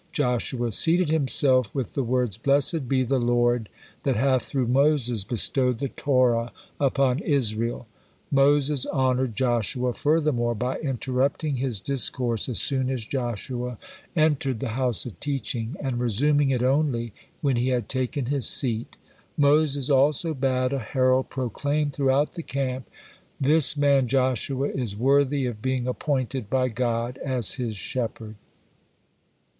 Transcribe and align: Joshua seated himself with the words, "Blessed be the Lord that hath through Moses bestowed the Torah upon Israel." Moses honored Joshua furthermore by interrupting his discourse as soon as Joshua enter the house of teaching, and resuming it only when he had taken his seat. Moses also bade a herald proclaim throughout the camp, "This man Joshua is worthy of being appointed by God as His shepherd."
Joshua 0.13 0.71
seated 0.71 1.11
himself 1.11 1.75
with 1.75 1.93
the 1.93 2.01
words, 2.01 2.35
"Blessed 2.35 2.89
be 2.89 3.03
the 3.03 3.19
Lord 3.19 3.69
that 4.01 4.15
hath 4.15 4.45
through 4.45 4.65
Moses 4.65 5.23
bestowed 5.23 5.77
the 5.77 5.89
Torah 5.89 6.51
upon 6.79 7.19
Israel." 7.19 7.85
Moses 8.31 8.87
honored 8.87 9.35
Joshua 9.35 9.93
furthermore 9.93 10.55
by 10.55 10.77
interrupting 10.79 11.57
his 11.57 11.79
discourse 11.79 12.49
as 12.49 12.57
soon 12.59 12.89
as 12.89 13.05
Joshua 13.05 13.77
enter 14.15 14.55
the 14.55 14.69
house 14.69 15.05
of 15.05 15.19
teaching, 15.19 15.75
and 15.79 15.99
resuming 15.99 16.49
it 16.49 16.63
only 16.63 17.13
when 17.41 17.55
he 17.55 17.67
had 17.67 17.87
taken 17.87 18.25
his 18.25 18.47
seat. 18.47 18.95
Moses 19.37 19.87
also 19.87 20.33
bade 20.33 20.73
a 20.73 20.79
herald 20.79 21.29
proclaim 21.29 21.91
throughout 21.91 22.31
the 22.31 22.41
camp, 22.41 22.89
"This 23.39 23.77
man 23.77 24.07
Joshua 24.07 24.69
is 24.69 24.97
worthy 24.97 25.45
of 25.45 25.61
being 25.61 25.85
appointed 25.85 26.49
by 26.49 26.69
God 26.69 27.19
as 27.19 27.53
His 27.53 27.77
shepherd." 27.77 28.33